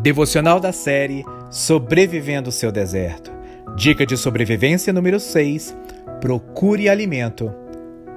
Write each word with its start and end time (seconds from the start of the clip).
Devocional 0.00 0.60
da 0.60 0.70
série 0.70 1.24
Sobrevivendo 1.50 2.50
o 2.50 2.52
seu 2.52 2.70
deserto. 2.70 3.32
Dica 3.76 4.06
de 4.06 4.16
sobrevivência 4.16 4.92
número 4.92 5.18
6: 5.18 5.76
Procure 6.20 6.88
alimento. 6.88 7.52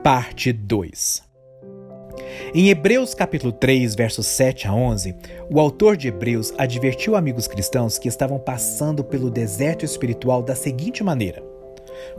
Parte 0.03 0.53
2. 0.53 1.23
Em 2.53 2.69
Hebreus 2.69 3.15
capítulo 3.15 3.51
3, 3.51 3.95
versos 3.95 4.27
7 4.27 4.67
a 4.67 4.73
11, 4.75 5.15
o 5.49 5.59
autor 5.59 5.97
de 5.97 6.07
Hebreus 6.07 6.53
advertiu 6.55 7.15
amigos 7.15 7.47
cristãos 7.47 7.97
que 7.97 8.07
estavam 8.07 8.37
passando 8.37 9.03
pelo 9.03 9.31
deserto 9.31 9.83
espiritual 9.83 10.43
da 10.43 10.53
seguinte 10.53 11.03
maneira: 11.03 11.43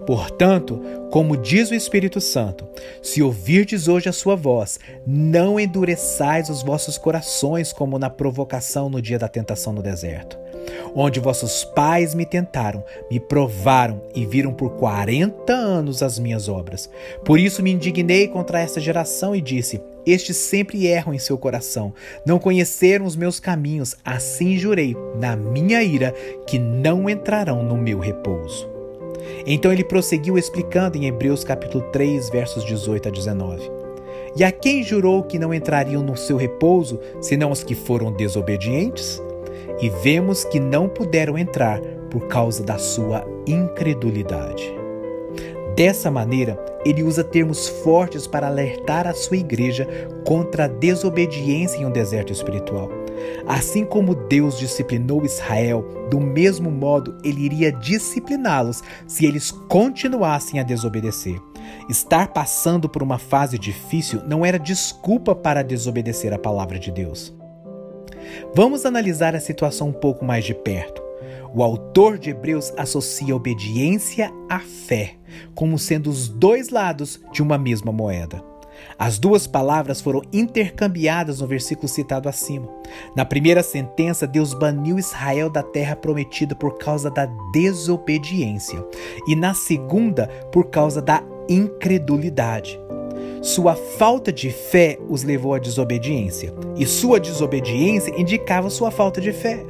Portanto, 0.06 0.80
como 1.10 1.36
diz 1.36 1.70
o 1.70 1.74
Espírito 1.74 2.20
Santo, 2.20 2.66
se 3.00 3.22
ouvirdes 3.22 3.88
hoje 3.88 4.08
a 4.08 4.12
sua 4.12 4.34
voz, 4.34 4.80
não 5.06 5.58
endureçais 5.60 6.48
os 6.48 6.62
vossos 6.62 6.98
corações 6.98 7.72
como 7.72 7.98
na 7.98 8.10
provocação 8.10 8.88
no 8.88 9.00
dia 9.00 9.18
da 9.18 9.28
tentação 9.28 9.72
no 9.72 9.82
deserto, 9.82 10.38
onde 10.94 11.20
vossos 11.20 11.64
pais 11.64 12.14
me 12.14 12.24
tentaram, 12.24 12.82
me 13.10 13.20
provaram 13.20 14.02
e 14.14 14.24
viram 14.24 14.52
por 14.52 14.70
quarenta 14.70 15.52
anos 15.52 16.02
as 16.02 16.18
minhas 16.18 16.48
obras. 16.48 16.88
Por 17.24 17.38
isso 17.38 17.62
me 17.62 17.72
indignei 17.72 18.28
contra 18.28 18.60
esta 18.60 18.80
geração 18.80 19.36
e 19.36 19.40
disse: 19.40 19.80
estes 20.04 20.36
sempre 20.36 20.86
erram 20.86 21.14
em 21.14 21.18
seu 21.18 21.38
coração, 21.38 21.94
não 22.26 22.38
conheceram 22.38 23.06
os 23.06 23.14
meus 23.14 23.38
caminhos, 23.38 23.94
assim 24.04 24.56
jurei, 24.56 24.96
na 25.14 25.36
minha 25.36 25.82
ira, 25.82 26.12
que 26.46 26.58
não 26.58 27.08
entrarão 27.08 27.62
no 27.62 27.76
meu 27.76 28.00
repouso. 28.00 28.71
Então 29.46 29.72
ele 29.72 29.84
prosseguiu 29.84 30.38
explicando 30.38 30.96
em 30.96 31.06
Hebreus 31.06 31.44
capítulo 31.44 31.84
3, 31.92 32.30
versos 32.30 32.64
18 32.64 33.08
a 33.08 33.10
19. 33.10 33.70
E 34.36 34.44
a 34.44 34.50
quem 34.50 34.82
jurou 34.82 35.22
que 35.22 35.38
não 35.38 35.52
entrariam 35.52 36.02
no 36.02 36.16
seu 36.16 36.36
repouso, 36.36 36.98
senão 37.20 37.50
os 37.50 37.62
que 37.62 37.74
foram 37.74 38.10
desobedientes? 38.10 39.22
E 39.80 39.90
vemos 40.02 40.44
que 40.44 40.58
não 40.58 40.88
puderam 40.88 41.36
entrar 41.36 41.80
por 42.10 42.26
causa 42.28 42.62
da 42.62 42.78
sua 42.78 43.24
incredulidade. 43.46 44.72
Dessa 45.76 46.10
maneira, 46.10 46.58
ele 46.84 47.02
usa 47.02 47.24
termos 47.24 47.68
fortes 47.68 48.26
para 48.26 48.46
alertar 48.46 49.06
a 49.06 49.14
sua 49.14 49.38
igreja 49.38 49.86
contra 50.26 50.64
a 50.64 50.68
desobediência 50.68 51.78
em 51.78 51.86
um 51.86 51.90
deserto 51.90 52.32
espiritual. 52.32 53.01
Assim 53.46 53.84
como 53.84 54.14
Deus 54.14 54.58
disciplinou 54.58 55.24
Israel, 55.24 55.84
do 56.10 56.20
mesmo 56.20 56.70
modo 56.70 57.16
ele 57.24 57.42
iria 57.42 57.72
discipliná-los 57.72 58.82
se 59.06 59.26
eles 59.26 59.50
continuassem 59.50 60.60
a 60.60 60.62
desobedecer. 60.62 61.40
Estar 61.88 62.28
passando 62.28 62.88
por 62.88 63.02
uma 63.02 63.18
fase 63.18 63.58
difícil 63.58 64.22
não 64.26 64.44
era 64.44 64.58
desculpa 64.58 65.34
para 65.34 65.62
desobedecer 65.62 66.32
a 66.32 66.38
palavra 66.38 66.78
de 66.78 66.90
Deus. 66.90 67.34
Vamos 68.54 68.86
analisar 68.86 69.34
a 69.34 69.40
situação 69.40 69.88
um 69.88 69.92
pouco 69.92 70.24
mais 70.24 70.44
de 70.44 70.54
perto. 70.54 71.02
O 71.54 71.62
autor 71.62 72.18
de 72.18 72.30
Hebreus 72.30 72.72
associa 72.78 73.36
obediência 73.36 74.32
à 74.48 74.58
fé, 74.60 75.16
como 75.54 75.78
sendo 75.78 76.08
os 76.08 76.28
dois 76.28 76.70
lados 76.70 77.20
de 77.32 77.42
uma 77.42 77.58
mesma 77.58 77.92
moeda. 77.92 78.51
As 78.98 79.18
duas 79.18 79.46
palavras 79.46 80.00
foram 80.00 80.22
intercambiadas 80.32 81.40
no 81.40 81.46
versículo 81.46 81.88
citado 81.88 82.28
acima. 82.28 82.68
Na 83.16 83.24
primeira 83.24 83.62
sentença, 83.62 84.26
Deus 84.26 84.54
baniu 84.54 84.98
Israel 84.98 85.50
da 85.50 85.62
terra 85.62 85.96
prometida 85.96 86.54
por 86.54 86.78
causa 86.78 87.10
da 87.10 87.26
desobediência, 87.52 88.84
e 89.26 89.34
na 89.34 89.54
segunda, 89.54 90.28
por 90.52 90.66
causa 90.66 91.00
da 91.02 91.22
incredulidade. 91.48 92.78
Sua 93.42 93.74
falta 93.74 94.32
de 94.32 94.50
fé 94.50 94.98
os 95.08 95.24
levou 95.24 95.54
à 95.54 95.58
desobediência, 95.58 96.54
e 96.76 96.86
sua 96.86 97.18
desobediência 97.18 98.14
indicava 98.16 98.70
sua 98.70 98.90
falta 98.90 99.20
de 99.20 99.32
fé. 99.32 99.64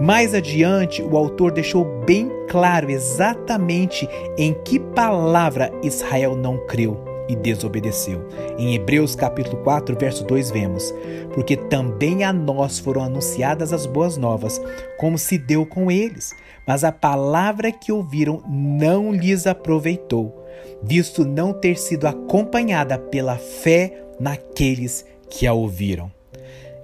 Mais 0.00 0.34
adiante, 0.34 1.02
o 1.02 1.16
autor 1.16 1.52
deixou 1.52 1.84
bem 2.04 2.30
claro 2.48 2.90
exatamente 2.90 4.08
em 4.36 4.54
que 4.62 4.78
palavra 4.78 5.72
Israel 5.82 6.36
não 6.36 6.58
creu 6.66 7.07
e 7.28 7.36
desobedeceu. 7.36 8.26
Em 8.58 8.74
Hebreus 8.74 9.14
capítulo 9.14 9.62
4, 9.62 9.96
verso 9.98 10.24
2 10.24 10.50
vemos: 10.50 10.94
Porque 11.34 11.56
também 11.56 12.24
a 12.24 12.32
nós 12.32 12.78
foram 12.78 13.02
anunciadas 13.02 13.72
as 13.72 13.86
boas 13.86 14.16
novas, 14.16 14.60
como 14.98 15.18
se 15.18 15.36
deu 15.38 15.66
com 15.66 15.90
eles, 15.90 16.32
mas 16.66 16.84
a 16.84 16.92
palavra 16.92 17.70
que 17.70 17.92
ouviram 17.92 18.42
não 18.48 19.12
lhes 19.12 19.46
aproveitou, 19.46 20.46
visto 20.82 21.24
não 21.24 21.52
ter 21.52 21.78
sido 21.78 22.06
acompanhada 22.06 22.98
pela 22.98 23.36
fé 23.36 24.02
naqueles 24.18 25.04
que 25.28 25.46
a 25.46 25.52
ouviram. 25.52 26.10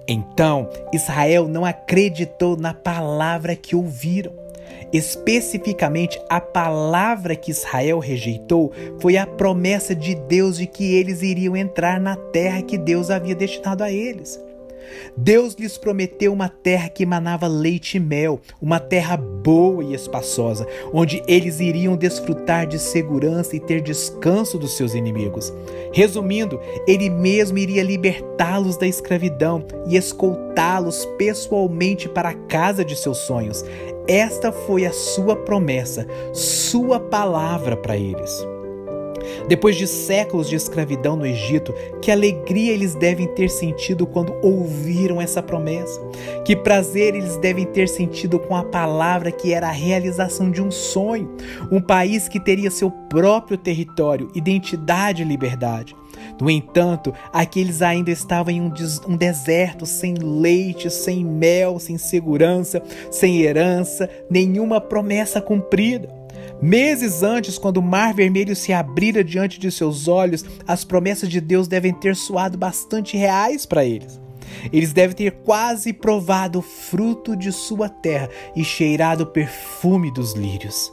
Então, 0.07 0.69
Israel 0.93 1.47
não 1.47 1.65
acreditou 1.65 2.55
na 2.55 2.73
palavra 2.73 3.55
que 3.55 3.75
ouviram. 3.75 4.44
Especificamente, 4.95 6.17
a 6.29 6.39
palavra 6.39 7.35
que 7.35 7.51
Israel 7.51 7.99
rejeitou 7.99 8.71
foi 9.01 9.17
a 9.17 9.27
promessa 9.27 9.93
de 9.93 10.15
Deus 10.15 10.57
de 10.57 10.65
que 10.65 10.95
eles 10.95 11.21
iriam 11.21 11.53
entrar 11.53 11.99
na 11.99 12.15
terra 12.15 12.61
que 12.61 12.77
Deus 12.77 13.09
havia 13.09 13.35
destinado 13.35 13.83
a 13.83 13.91
eles. 13.91 14.39
Deus 15.17 15.53
lhes 15.55 15.77
prometeu 15.77 16.31
uma 16.31 16.47
terra 16.47 16.87
que 16.87 17.03
emanava 17.03 17.45
leite 17.45 17.97
e 17.97 17.99
mel, 17.99 18.39
uma 18.61 18.79
terra 18.79 19.17
boa 19.17 19.83
e 19.83 19.93
espaçosa, 19.93 20.65
onde 20.93 21.21
eles 21.27 21.59
iriam 21.59 21.97
desfrutar 21.97 22.65
de 22.65 22.79
segurança 22.79 23.55
e 23.55 23.59
ter 23.59 23.81
descanso 23.81 24.57
dos 24.57 24.77
seus 24.77 24.93
inimigos. 24.93 25.51
Resumindo, 25.91 26.57
ele 26.87 27.09
mesmo 27.09 27.57
iria 27.57 27.83
libertá-los 27.83 28.77
da 28.77 28.87
escravidão 28.87 29.65
e 29.87 29.97
escoltá-los 29.97 31.03
pessoalmente 31.17 32.07
para 32.07 32.29
a 32.29 32.33
casa 32.33 32.85
de 32.85 32.95
seus 32.95 33.17
sonhos. 33.17 33.65
Esta 34.07 34.51
foi 34.51 34.85
a 34.85 34.93
sua 34.93 35.35
promessa, 35.35 36.05
sua 36.31 36.99
palavra 36.99 37.75
para 37.75 37.97
eles. 37.97 38.54
Depois 39.47 39.75
de 39.75 39.87
séculos 39.87 40.49
de 40.49 40.55
escravidão 40.55 41.15
no 41.15 41.25
Egito, 41.25 41.73
que 42.01 42.11
alegria 42.11 42.73
eles 42.73 42.95
devem 42.95 43.27
ter 43.27 43.49
sentido 43.49 44.05
quando 44.05 44.33
ouviram 44.41 45.21
essa 45.21 45.41
promessa. 45.41 45.99
Que 46.43 46.55
prazer 46.55 47.15
eles 47.15 47.37
devem 47.37 47.65
ter 47.65 47.87
sentido 47.87 48.39
com 48.39 48.55
a 48.55 48.63
palavra 48.63 49.31
que 49.31 49.53
era 49.53 49.67
a 49.67 49.71
realização 49.71 50.51
de 50.51 50.61
um 50.61 50.71
sonho, 50.71 51.35
um 51.71 51.81
país 51.81 52.27
que 52.27 52.39
teria 52.39 52.71
seu 52.71 52.89
próprio 52.89 53.57
território, 53.57 54.29
identidade 54.35 55.21
e 55.21 55.25
liberdade. 55.25 55.95
No 56.39 56.49
entanto, 56.49 57.13
aqueles 57.31 57.81
ainda 57.81 58.11
estavam 58.11 58.53
em 58.53 58.61
um, 58.61 58.71
um 59.07 59.15
deserto 59.15 59.85
sem 59.85 60.15
leite, 60.15 60.89
sem 60.89 61.23
mel, 61.23 61.79
sem 61.79 61.97
segurança, 61.97 62.81
sem 63.09 63.41
herança, 63.41 64.09
nenhuma 64.29 64.81
promessa 64.81 65.41
cumprida. 65.41 66.24
Meses 66.61 67.23
antes, 67.23 67.57
quando 67.57 67.77
o 67.77 67.83
mar 67.83 68.13
vermelho 68.13 68.55
se 68.55 68.73
abrira 68.73 69.23
diante 69.23 69.59
de 69.59 69.71
seus 69.71 70.07
olhos, 70.07 70.43
as 70.67 70.83
promessas 70.83 71.29
de 71.29 71.41
Deus 71.41 71.67
devem 71.67 71.93
ter 71.93 72.15
soado 72.15 72.57
bastante 72.57 73.17
reais 73.17 73.65
para 73.65 73.85
eles. 73.85 74.19
Eles 74.71 74.93
devem 74.93 75.15
ter 75.15 75.31
quase 75.43 75.91
provado 75.91 76.59
o 76.59 76.61
fruto 76.61 77.35
de 77.35 77.51
sua 77.51 77.89
terra 77.89 78.29
e 78.55 78.63
cheirado 78.63 79.23
o 79.23 79.27
perfume 79.27 80.11
dos 80.11 80.33
lírios. 80.33 80.91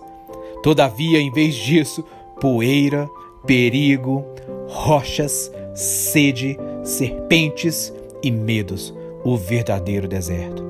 Todavia, 0.63 1.19
em 1.21 1.31
vez 1.31 1.55
disso, 1.55 2.05
poeira, 2.41 3.09
perigo, 3.47 4.25
rochas, 4.69 5.51
sede, 5.75 6.59
serpentes 6.83 7.93
e 8.23 8.31
medos, 8.31 8.95
o 9.25 9.37
verdadeiro 9.37 10.09
deserto. 10.09 10.63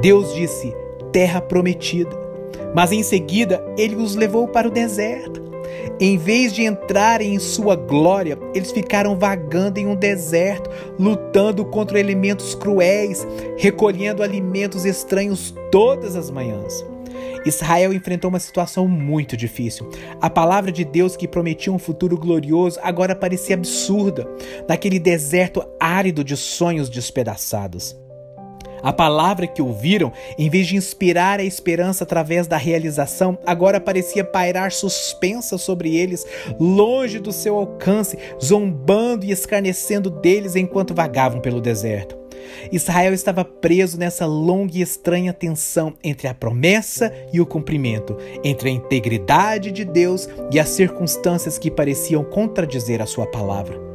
Deus 0.00 0.34
disse: 0.34 0.74
terra 1.12 1.40
prometida, 1.40 2.27
mas 2.74 2.92
em 2.92 3.02
seguida 3.02 3.62
ele 3.76 3.96
os 3.96 4.14
levou 4.14 4.48
para 4.48 4.68
o 4.68 4.70
deserto. 4.70 5.48
Em 6.00 6.16
vez 6.16 6.52
de 6.52 6.64
entrarem 6.64 7.34
em 7.34 7.38
sua 7.38 7.74
glória, 7.74 8.38
eles 8.54 8.70
ficaram 8.70 9.18
vagando 9.18 9.80
em 9.80 9.86
um 9.86 9.96
deserto, 9.96 10.70
lutando 10.98 11.64
contra 11.64 11.98
elementos 11.98 12.54
cruéis, 12.54 13.26
recolhendo 13.56 14.22
alimentos 14.22 14.84
estranhos 14.84 15.52
todas 15.70 16.14
as 16.14 16.30
manhãs. 16.30 16.84
Israel 17.44 17.92
enfrentou 17.92 18.28
uma 18.28 18.38
situação 18.38 18.86
muito 18.86 19.36
difícil. 19.36 19.88
A 20.20 20.28
palavra 20.28 20.70
de 20.70 20.84
Deus 20.84 21.16
que 21.16 21.26
prometia 21.26 21.72
um 21.72 21.78
futuro 21.78 22.16
glorioso 22.16 22.78
agora 22.82 23.16
parecia 23.16 23.56
absurda, 23.56 24.28
naquele 24.68 24.98
deserto 24.98 25.64
árido 25.80 26.22
de 26.22 26.36
sonhos 26.36 26.88
despedaçados. 26.88 27.96
A 28.82 28.92
palavra 28.92 29.46
que 29.46 29.62
ouviram, 29.62 30.12
em 30.38 30.48
vez 30.48 30.66
de 30.66 30.76
inspirar 30.76 31.40
a 31.40 31.44
esperança 31.44 32.04
através 32.04 32.46
da 32.46 32.56
realização, 32.56 33.38
agora 33.44 33.80
parecia 33.80 34.24
pairar 34.24 34.72
suspensa 34.72 35.58
sobre 35.58 35.96
eles, 35.96 36.24
longe 36.58 37.18
do 37.18 37.32
seu 37.32 37.56
alcance, 37.56 38.18
zombando 38.42 39.24
e 39.24 39.30
escarnecendo 39.30 40.10
deles 40.10 40.56
enquanto 40.56 40.94
vagavam 40.94 41.40
pelo 41.40 41.60
deserto. 41.60 42.16
Israel 42.72 43.12
estava 43.12 43.44
preso 43.44 43.98
nessa 43.98 44.26
longa 44.26 44.76
e 44.76 44.80
estranha 44.80 45.32
tensão 45.32 45.94
entre 46.02 46.28
a 46.28 46.34
promessa 46.34 47.12
e 47.32 47.40
o 47.40 47.46
cumprimento, 47.46 48.16
entre 48.44 48.68
a 48.68 48.72
integridade 48.72 49.70
de 49.70 49.84
Deus 49.84 50.28
e 50.50 50.58
as 50.58 50.68
circunstâncias 50.68 51.58
que 51.58 51.70
pareciam 51.70 52.24
contradizer 52.24 53.02
a 53.02 53.06
sua 53.06 53.26
palavra. 53.26 53.87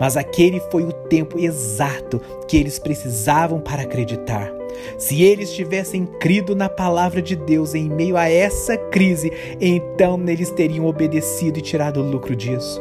Mas 0.00 0.16
aquele 0.16 0.58
foi 0.70 0.82
o 0.84 0.92
tempo 0.92 1.38
exato 1.38 2.20
que 2.48 2.56
eles 2.56 2.78
precisavam 2.78 3.60
para 3.60 3.82
acreditar. 3.82 4.50
Se 4.96 5.22
eles 5.22 5.52
tivessem 5.52 6.06
crido 6.06 6.56
na 6.56 6.68
palavra 6.68 7.20
de 7.20 7.36
Deus 7.36 7.74
em 7.74 7.88
meio 7.88 8.16
a 8.16 8.28
essa 8.28 8.76
crise, 8.76 9.30
então 9.60 10.18
eles 10.26 10.50
teriam 10.50 10.86
obedecido 10.86 11.58
e 11.58 11.62
tirado 11.62 12.00
o 12.00 12.10
lucro 12.10 12.34
disso. 12.34 12.80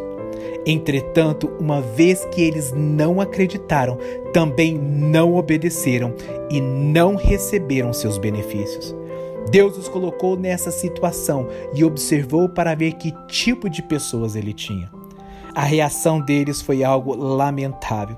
Entretanto, 0.66 1.52
uma 1.60 1.82
vez 1.82 2.26
que 2.26 2.42
eles 2.42 2.72
não 2.72 3.20
acreditaram, 3.20 3.98
também 4.34 4.78
não 4.78 5.36
obedeceram 5.36 6.14
e 6.50 6.62
não 6.62 7.16
receberam 7.16 7.92
seus 7.92 8.18
benefícios. 8.18 8.96
Deus 9.50 9.78
os 9.78 9.88
colocou 9.88 10.38
nessa 10.38 10.70
situação 10.70 11.48
e 11.74 11.84
observou 11.84 12.48
para 12.48 12.76
ver 12.76 12.94
que 12.94 13.14
tipo 13.28 13.70
de 13.70 13.82
pessoas 13.82 14.36
ele 14.36 14.54
tinha. 14.54 14.99
A 15.60 15.64
reação 15.64 16.22
deles 16.22 16.62
foi 16.62 16.86
algo 16.86 17.14
lamentável. 17.14 18.16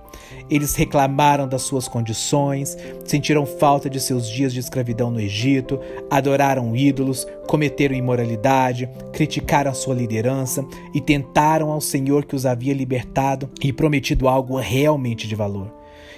Eles 0.48 0.76
reclamaram 0.76 1.48
das 1.48 1.64
suas 1.64 1.88
condições, 1.88 2.78
sentiram 3.04 3.48
falta 3.48 3.90
de 3.90 4.00
seus 4.00 4.30
dias 4.30 4.54
de 4.54 4.60
escravidão 4.60 5.10
no 5.10 5.20
Egito, 5.20 5.80
adoraram 6.08 6.76
ídolos, 6.76 7.26
cometeram 7.48 7.96
imoralidade, 7.96 8.88
criticaram 9.12 9.72
a 9.72 9.74
sua 9.74 9.96
liderança 9.96 10.64
e 10.94 11.02
tentaram 11.02 11.72
ao 11.72 11.82
Senhor 11.82 12.26
que 12.26 12.36
os 12.36 12.46
havia 12.46 12.76
libertado 12.76 13.50
e 13.60 13.74
prometido 13.74 14.28
algo 14.28 14.60
realmente 14.60 15.28
de 15.28 15.34
valor. 15.34 15.74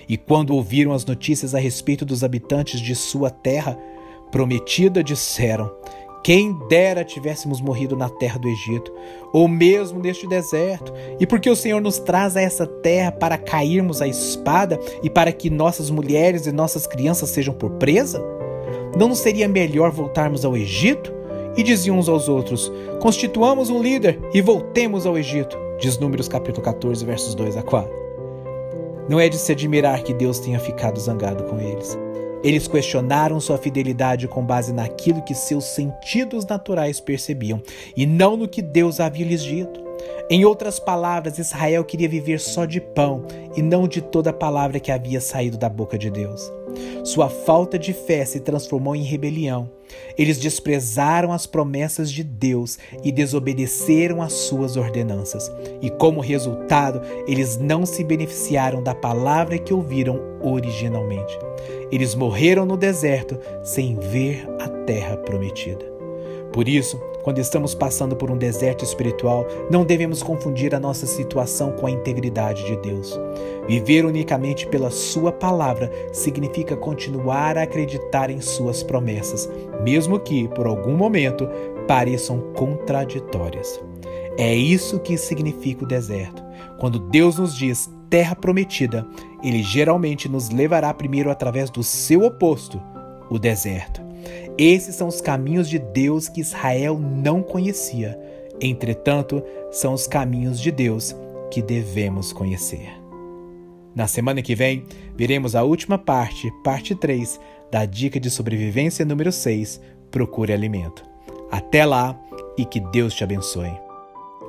E 0.10 0.18
quando 0.18 0.54
ouviram 0.54 0.92
as 0.92 1.06
notícias 1.06 1.56
a 1.56 1.58
respeito 1.58 2.04
dos 2.04 2.22
habitantes 2.22 2.82
de 2.82 2.94
sua 2.96 3.30
terra 3.30 3.80
prometida, 4.30 5.02
disseram: 5.02 5.72
quem 6.24 6.54
dera 6.70 7.04
tivéssemos 7.04 7.60
morrido 7.60 7.98
na 7.98 8.08
terra 8.08 8.40
do 8.40 8.48
Egito, 8.48 8.94
ou 9.34 9.46
mesmo 9.48 10.00
neste 10.00 10.26
deserto, 10.26 10.94
e 11.20 11.28
porque 11.28 11.50
o 11.50 11.56
Senhor 11.56 11.82
nos 11.82 12.00
traz 12.00 12.38
a 12.38 12.42
essa 12.42 12.66
terra 12.66 13.12
para 13.12 13.38
cairmos 13.38 14.02
à 14.02 14.08
espada 14.08 14.80
e 15.04 15.10
para 15.10 15.34
que 15.34 15.50
nossas 15.50 15.90
mulheres 15.90 16.48
e 16.48 16.52
nossas 16.54 16.88
crianças 16.88 17.30
sejam 17.30 17.54
por 17.54 17.72
presa? 17.72 18.24
Não 18.98 19.14
seria 19.14 19.50
melhor 19.50 19.92
voltarmos 19.92 20.46
ao 20.46 20.56
Egito? 20.56 21.12
E 21.56 21.62
diziam 21.62 22.00
uns 22.00 22.10
aos 22.10 22.28
outros: 22.28 22.72
Constituamos 23.00 23.70
um 23.70 23.82
líder 23.82 24.20
e 24.34 24.42
voltemos 24.42 25.06
ao 25.06 25.18
Egito. 25.18 25.56
Diz 25.80 26.00
Números 26.00 26.28
capítulo 26.28 26.64
14, 26.64 27.06
versos 27.06 27.36
2 27.36 27.58
a 27.58 27.62
4. 27.62 27.92
Não 29.10 29.20
é 29.20 29.28
de 29.28 29.38
se 29.38 29.52
admirar 29.52 30.02
que 30.02 30.14
Deus 30.14 30.40
tenha 30.40 30.60
ficado 30.60 31.00
zangado 31.00 31.44
com 31.44 31.60
eles. 31.60 31.98
Eles 32.44 32.68
questionaram 32.68 33.40
sua 33.40 33.58
fidelidade 33.58 34.28
com 34.28 34.46
base 34.46 34.74
naquilo 34.74 35.22
que 35.22 35.34
seus 35.34 35.64
sentidos 35.64 36.46
naturais 36.46 37.00
percebiam 37.00 37.62
e 37.96 38.06
não 38.06 38.36
no 38.36 38.48
que 38.48 38.62
Deus 38.62 39.00
havia 39.00 39.26
lhes 39.26 39.42
dito. 39.42 39.82
Em 40.30 40.44
outras 40.44 40.80
palavras, 40.80 41.38
Israel 41.38 41.86
queria 41.86 42.10
viver 42.10 42.40
só 42.40 42.66
de 42.66 42.82
pão 42.82 43.26
e 43.56 43.62
não 43.62 43.88
de 43.88 44.02
toda 44.02 44.32
a 44.32 44.34
palavra 44.34 44.80
que 44.80 44.92
havia 44.92 45.22
saído 45.22 45.58
da 45.58 45.70
boca 45.70 45.98
de 45.98 46.10
Deus. 46.10 46.63
Sua 47.04 47.28
falta 47.28 47.78
de 47.78 47.92
fé 47.92 48.24
se 48.24 48.40
transformou 48.40 48.96
em 48.96 49.04
rebelião. 49.04 49.70
Eles 50.18 50.38
desprezaram 50.38 51.34
as 51.34 51.46
promessas 51.46 52.10
de 52.10 52.24
Deus 52.24 52.80
e 53.04 53.12
desobedeceram 53.12 54.22
às 54.22 54.32
suas 54.32 54.78
ordenanças. 54.78 55.52
E 55.82 55.90
como 55.90 56.22
resultado, 56.22 57.02
eles 57.28 57.58
não 57.58 57.86
se 57.86 58.04
beneficiaram 58.06 58.82
da 58.82 58.96
palavra 58.96 59.58
que 59.58 59.74
ouviram 59.74 60.20
originalmente. 60.42 61.38
Eles 61.92 62.16
morreram 62.16 62.66
no 62.66 62.78
deserto 62.78 63.38
sem 63.64 64.00
ver 64.00 64.48
a 64.60 64.70
terra 64.86 65.18
prometida. 65.18 65.86
Por 66.54 66.70
isso, 66.70 67.00
quando 67.24 67.40
estamos 67.40 67.74
passando 67.74 68.16
por 68.16 68.30
um 68.30 68.38
deserto 68.38 68.84
espiritual, 68.84 69.48
não 69.72 69.86
devemos 69.86 70.22
confundir 70.22 70.76
a 70.76 70.80
nossa 70.80 71.08
situação 71.08 71.72
com 71.72 71.88
a 71.88 71.92
integridade 71.92 72.66
de 72.66 72.76
Deus. 72.78 73.18
Viver 73.66 74.06
unicamente 74.06 74.68
pela 74.68 74.92
Sua 74.92 75.32
palavra 75.32 75.90
significa 76.12 76.76
continuar 76.76 77.58
a 77.58 77.64
acreditar 77.64 78.30
em 78.30 78.42
Suas 78.42 78.84
promessas, 78.84 79.50
mesmo 79.82 80.20
que, 80.20 80.50
por 80.50 80.68
algum 80.68 80.96
momento, 80.96 81.48
pareçam 81.88 82.40
contraditórias. 82.56 83.82
É 84.38 84.54
isso 84.54 85.00
que 85.00 85.18
significa 85.18 85.86
o 85.86 85.88
deserto. 85.88 86.44
Quando 86.78 87.00
Deus 87.00 87.38
nos 87.38 87.56
diz 87.56 87.90
terra 88.10 88.36
prometida, 88.36 89.08
ele 89.42 89.64
geralmente 89.64 90.28
nos 90.28 90.50
levará 90.50 90.94
primeiro 90.94 91.32
através 91.32 91.70
do 91.70 91.84
seu 91.84 92.24
oposto, 92.24 92.82
o 93.30 93.40
deserto. 93.40 94.03
Esses 94.58 94.96
são 94.96 95.08
os 95.08 95.20
caminhos 95.20 95.68
de 95.68 95.80
Deus 95.80 96.30
que 96.30 96.42
Israel 96.42 97.00
não 97.00 97.42
conhecia. 97.42 98.20
Entretanto, 98.62 99.44
são 99.72 99.94
os 99.94 100.08
caminhos 100.08 100.60
de 100.60 100.72
Deus 100.72 101.16
que 101.50 101.62
devemos 101.62 102.32
conhecer. 102.32 102.90
Na 103.96 104.08
semana 104.08 104.42
que 104.42 104.56
vem, 104.56 104.86
veremos 105.16 105.56
a 105.56 105.64
última 105.64 105.98
parte, 105.98 106.52
parte 106.64 106.96
3, 106.96 107.40
da 107.72 107.86
dica 107.86 108.20
de 108.20 108.30
sobrevivência 108.30 109.06
número 109.06 109.32
6, 109.32 109.80
Procure 110.10 110.54
Alimento. 110.54 111.04
Até 111.52 111.86
lá 111.86 112.20
e 112.58 112.66
que 112.66 112.80
Deus 112.80 113.14
te 113.14 113.24
abençoe. 113.24 113.72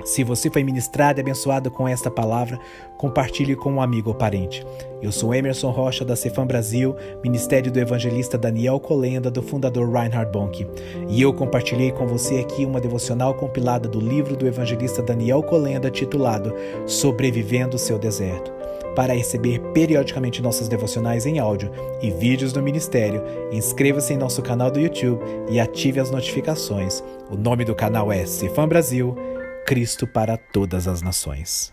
Se 0.02 0.24
você 0.24 0.50
foi 0.50 0.62
ministrado 0.64 1.18
e 1.18 1.22
abençoado 1.22 1.70
com 1.70 1.88
esta 1.88 2.10
palavra, 2.10 2.58
compartilhe 2.98 3.54
com 3.54 3.72
um 3.72 3.80
amigo 3.80 4.10
ou 4.10 4.14
parente. 4.14 4.66
Eu 5.00 5.12
sou 5.12 5.34
Emerson 5.34 5.70
Rocha 5.70 6.04
da 6.04 6.16
Cefam 6.16 6.46
Brasil, 6.46 6.96
Ministério 7.22 7.70
do 7.70 7.78
Evangelista 7.78 8.36
Daniel 8.36 8.80
Colenda, 8.80 9.30
do 9.30 9.42
fundador 9.42 9.90
Reinhard 9.90 10.30
Bonk. 10.30 10.66
E 11.08 11.22
eu 11.22 11.32
compartilhei 11.32 11.92
com 11.92 12.06
você 12.06 12.38
aqui 12.38 12.64
uma 12.64 12.80
devocional 12.80 13.34
compilada 13.34 13.88
do 13.88 14.00
livro 14.00 14.36
do 14.36 14.46
evangelista 14.46 15.02
Daniel 15.02 15.42
Colenda 15.42 15.90
titulado 15.90 16.54
Sobrevivendo 16.86 17.76
o 17.76 17.78
seu 17.78 17.98
deserto. 17.98 18.52
Para 18.94 19.14
receber 19.14 19.58
periodicamente 19.72 20.40
nossas 20.40 20.68
devocionais 20.68 21.26
em 21.26 21.38
áudio 21.38 21.70
e 22.00 22.10
vídeos 22.10 22.52
do 22.52 22.62
ministério, 22.62 23.22
inscreva-se 23.50 24.12
em 24.12 24.16
nosso 24.16 24.40
canal 24.40 24.70
do 24.70 24.78
YouTube 24.78 25.20
e 25.50 25.58
ative 25.58 25.98
as 25.98 26.10
notificações. 26.10 27.02
O 27.28 27.36
nome 27.36 27.64
do 27.64 27.74
canal 27.74 28.12
é 28.12 28.24
Cefam 28.24 28.68
Brasil 28.68 29.16
Cristo 29.64 30.06
para 30.06 30.36
todas 30.36 30.86
as 30.86 31.00
nações. 31.00 31.72